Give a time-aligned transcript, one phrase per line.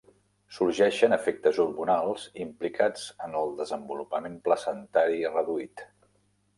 [0.59, 5.91] Sorgeixen efectes hormonals implicats en el desenvolupament placentari reduït.